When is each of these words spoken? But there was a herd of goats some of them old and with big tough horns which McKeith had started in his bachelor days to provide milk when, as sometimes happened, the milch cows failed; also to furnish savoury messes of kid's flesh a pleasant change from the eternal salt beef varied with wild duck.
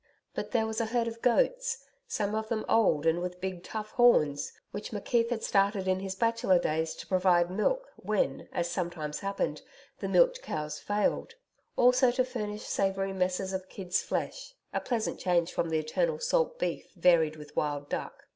But 0.33 0.49
there 0.49 0.65
was 0.65 0.81
a 0.81 0.87
herd 0.87 1.07
of 1.07 1.21
goats 1.21 1.85
some 2.07 2.33
of 2.33 2.49
them 2.49 2.65
old 2.67 3.05
and 3.05 3.21
with 3.21 3.39
big 3.39 3.61
tough 3.61 3.91
horns 3.91 4.51
which 4.71 4.89
McKeith 4.89 5.29
had 5.29 5.43
started 5.43 5.87
in 5.87 5.99
his 5.99 6.15
bachelor 6.15 6.57
days 6.57 6.95
to 6.95 7.05
provide 7.05 7.51
milk 7.51 7.87
when, 7.97 8.49
as 8.51 8.67
sometimes 8.67 9.19
happened, 9.19 9.61
the 9.99 10.09
milch 10.09 10.41
cows 10.41 10.79
failed; 10.79 11.35
also 11.75 12.09
to 12.13 12.25
furnish 12.25 12.63
savoury 12.63 13.13
messes 13.13 13.53
of 13.53 13.69
kid's 13.69 14.01
flesh 14.01 14.55
a 14.73 14.79
pleasant 14.81 15.19
change 15.19 15.53
from 15.53 15.69
the 15.69 15.77
eternal 15.77 16.17
salt 16.17 16.57
beef 16.57 16.91
varied 16.95 17.35
with 17.35 17.55
wild 17.55 17.87
duck. 17.87 18.25